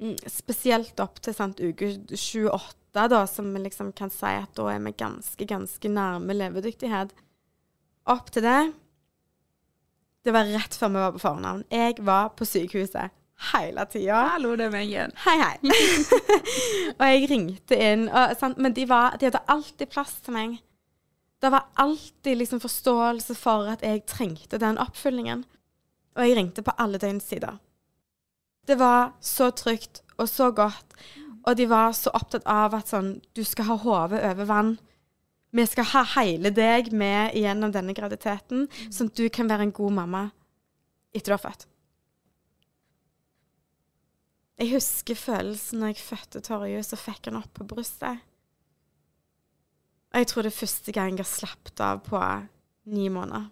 [0.00, 4.70] Mm, spesielt opp til sant, uke 28, da, som vi liksom kan si at da
[4.72, 7.12] er vi ganske, ganske nærme levedyktighet.
[8.10, 8.60] Opp til det
[10.24, 11.64] Det var rett før vi var på fornavn.
[11.70, 13.14] Jeg var på sykehuset
[13.50, 14.18] hele tida.
[14.34, 15.14] Hallo, det er meg igjen.
[15.24, 15.70] Hei, hei.
[16.98, 18.58] og jeg ringte inn, og, sant?
[18.60, 20.58] men de, var, de hadde alltid plass til meg.
[21.40, 25.46] Det var alltid liksom forståelse for at jeg trengte den oppfølgingen.
[26.18, 27.56] Og jeg ringte på alle døgnets sider.
[28.68, 30.92] Det var så trygt og så godt,
[31.48, 34.74] og de var så opptatt av at sånn, du skal ha hodet over vann.
[35.50, 39.74] Vi skal ha hele deg med gjennom denne graviditeten, sånn at du kan være en
[39.74, 40.24] god mamma
[41.10, 41.66] etter du har født.
[44.60, 48.20] Jeg husker følelsen når jeg fødte Torjus og fikk han opp på brystet.
[50.10, 52.20] Og jeg tror det er første gang jeg har slappet av på
[52.92, 53.48] ni måneder.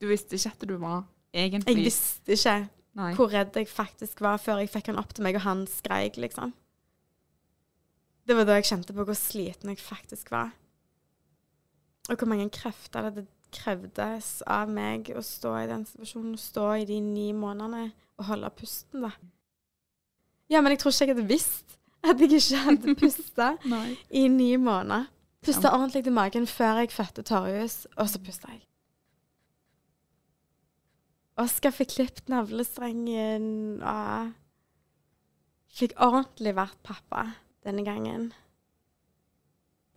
[0.00, 2.56] Du visste ikke at du var egentlig Jeg visste ikke
[2.96, 3.10] Nei.
[3.16, 6.20] hvor redd jeg faktisk var før jeg fikk han opp til meg, og han skreik,
[6.20, 6.54] liksom.
[8.26, 10.50] Det var da jeg kjente på hvor sliten jeg faktisk var.
[12.10, 16.86] Og hvor mange krefter det krevdes av meg å stå i den situasjonen, stå i
[16.88, 19.12] de ni månedene og holde pusten, da.
[20.50, 23.52] Ja, men jeg tror ikke jeg hadde visst at jeg ikke hadde pusta
[24.10, 25.08] i ni måneder.
[25.46, 28.62] Pusta ordentlig til magen før jeg fødte Torjus, og så pusta jeg.
[31.38, 34.32] Oskar fikk klippet navlestrengen og
[35.76, 37.26] fikk ordentlig vært pappa
[37.66, 38.30] denne gangen.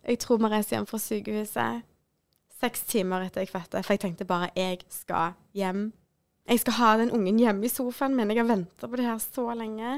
[0.06, 1.86] Jeg tror vi reiser hjem fra sykehuset
[2.60, 5.90] seks timer etter jeg fødte, for jeg tenkte bare jeg skal hjem.
[6.50, 8.32] Jeg skal ha den ungen hjemme i sofaen min.
[8.32, 9.96] Jeg har venta på det her så lenge.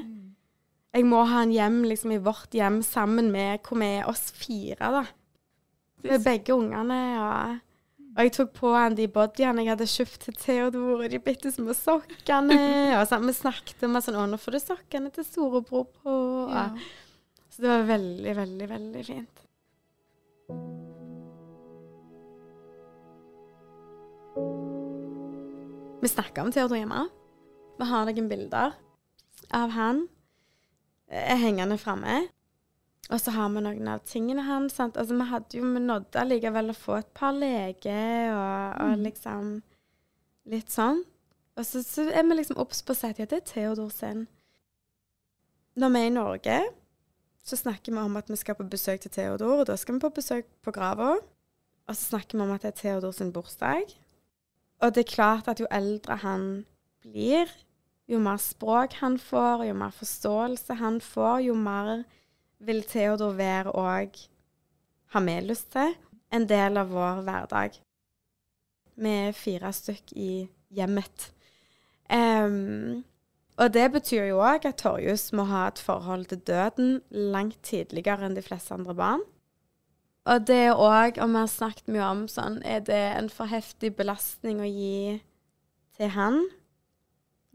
[0.93, 4.27] Jeg må ha han hjem liksom, i vårt hjem sammen med hvor vi er oss
[4.37, 5.05] fire, da.
[6.05, 6.99] Med begge ungene.
[7.23, 7.63] Og,
[8.13, 11.55] og jeg tok på han de bodyene jeg hadde kjøpt til Theodor, og de bitte
[11.55, 12.59] små sokkene.
[12.99, 16.13] Og sånn, vi snakket om at sånn, å, nå får du sokkene til storebror på.
[16.13, 16.85] Og,
[17.53, 19.43] Så det var veldig, veldig, veldig fint.
[26.03, 27.03] Vi snakka om Theodor hjemme.
[27.79, 28.73] Vi har noen bilder
[29.53, 30.07] av han
[31.13, 32.23] eh, hengende framme.
[33.13, 34.81] Og så har vi noen av tingene hans.
[34.81, 39.57] Altså, vi hadde jo, vi nådde allikevel å få et par leker og, og liksom
[40.49, 41.05] litt sånn.
[41.59, 44.25] Og så, så er vi liksom obs på å si at det er Theodor sin.
[45.77, 46.63] Når vi er i Norge,
[47.43, 50.05] så snakker vi om at vi skal på besøk til Theodor, og da skal vi
[50.05, 51.17] på besøk på grava.
[51.89, 53.91] Og så snakker vi om at det er Theodor sin bursdag.
[54.83, 56.65] Og det er klart at jo eldre han
[57.03, 57.51] blir,
[58.09, 62.05] jo mer språk han får, jo mer forståelse han får, jo mer
[62.63, 64.19] vil Theodor være òg
[65.13, 65.95] ha mer lyst til.
[66.33, 67.75] En del av vår hverdag.
[69.03, 70.33] Vi er fire stykk i
[70.73, 71.33] hjemmet.
[72.13, 73.03] Um,
[73.61, 78.27] og det betyr jo òg at Torjus må ha et forhold til døden langt tidligere
[78.27, 79.25] enn de fleste andre barn.
[80.25, 83.51] Og det er òg, og vi har snakket mye om sånn, er det en for
[83.51, 85.19] heftig belastning å gi
[85.99, 86.39] til han?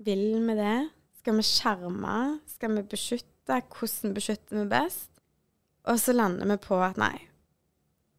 [0.04, 0.90] Vil vi det?
[1.22, 2.18] Skal vi skjerme?
[2.52, 3.62] Skal vi beskytte?
[3.72, 5.10] Hvordan beskytter vi best?
[5.88, 7.16] Og så lander vi på at nei,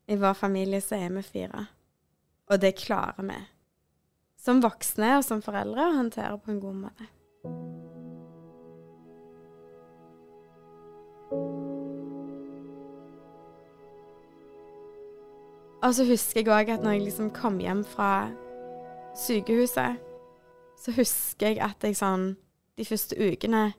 [0.08, 1.66] i vår familie så er vi fire.
[2.48, 3.36] Og det klarer vi.
[4.40, 7.10] Som voksne og som foreldre å håndtere på en god måte.
[15.82, 18.28] Og så husker jeg òg at når jeg liksom kom hjem fra
[19.16, 19.96] sykehuset,
[20.78, 22.34] så husker jeg at jeg sånn
[22.78, 23.72] De første ukene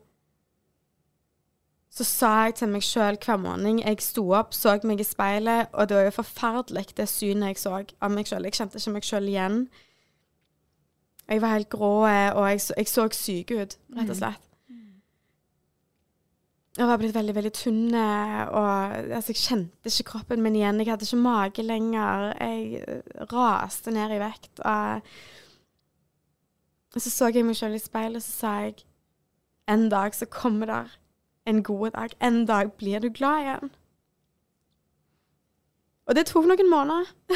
[1.90, 5.70] så sa jeg til meg sjøl hver morgen Jeg sto opp, så meg i speilet,
[5.72, 8.46] og det var jo forferdelig, det synet jeg så av meg sjøl.
[8.46, 9.56] Jeg kjente ikke meg sjøl igjen.
[11.30, 14.18] Jeg var helt grå, og jeg så, jeg så syk ut, rett og mm.
[14.18, 14.50] slett.
[16.78, 20.80] Jeg var blitt veldig veldig tynn, og altså, jeg kjente ikke kroppen min igjen.
[20.80, 22.34] Jeg hadde ikke mage lenger.
[22.38, 24.60] Jeg eh, raste ned i vekt.
[24.62, 25.00] Og,
[26.96, 28.74] så så jeg meg selv i speilet, og så sa jeg
[29.70, 30.98] En dag så kommer der
[31.46, 32.08] en god dag.
[32.20, 33.70] En dag blir du glad igjen.
[36.06, 37.06] Og det tok noen måneder.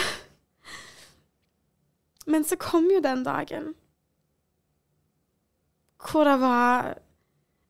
[2.33, 3.75] Men så kom jo den dagen
[6.11, 6.95] hvor det var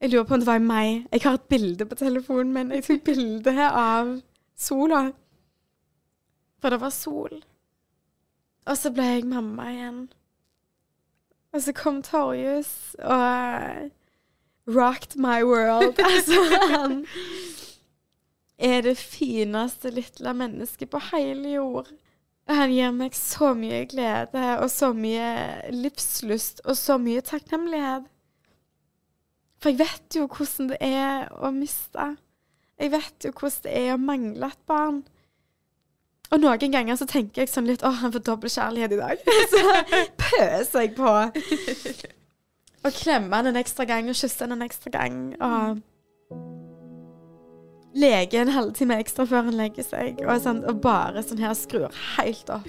[0.05, 1.07] jeg lurer på om det var i meg.
[1.13, 2.73] Jeg har et bilde på telefonen min.
[2.77, 4.11] Jeg tok bilde av
[4.53, 4.99] sola.
[6.61, 7.39] For det var sol.
[8.69, 10.03] Og så ble jeg mamma igjen.
[11.55, 13.91] Og så kom Torjus og
[14.77, 15.97] rocked my world.
[16.11, 17.05] altså, han
[18.59, 21.93] er det fineste lille mennesket på hele jord.
[22.49, 28.11] Han gir meg så mye glede og så mye livslyst og så mye takknemlighet.
[29.65, 32.11] For jeg vet jo hvordan det er å miste.
[32.77, 34.99] Jeg vet jo hvordan det er å mangle et barn.
[36.35, 39.25] Og noen ganger så tenker jeg sånn litt Å, han får dobbel kjærlighet i dag.
[39.55, 39.63] så
[40.21, 41.13] pøser jeg på.
[42.85, 45.17] Og klemmer han en ekstra gang og kysser han en ekstra gang.
[45.41, 45.81] Og
[47.97, 50.21] leker en halvtime ekstra før han legger seg.
[50.27, 51.89] Og, sånn, og bare sånn her skrur
[52.19, 52.69] helt opp.